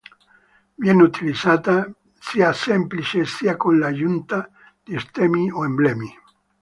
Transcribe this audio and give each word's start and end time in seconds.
Viene 0.77 1.03
utilizzata 1.03 1.87
sia 2.19 2.53
semplice, 2.53 3.23
sia 3.25 3.55
con 3.55 3.77
l'aggiunta 3.77 4.49
di 4.83 4.97
stemmi 4.97 5.51
o 5.51 5.63
emblemi. 5.63 6.11